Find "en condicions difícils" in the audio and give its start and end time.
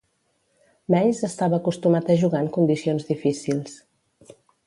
2.47-3.77